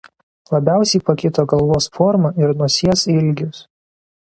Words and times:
Labiausiai 0.53 1.01
pakito 1.09 1.41
galvos 1.53 1.91
forma 1.99 2.35
ir 2.43 2.59
nosies 2.65 3.09
ilgis. 3.19 3.67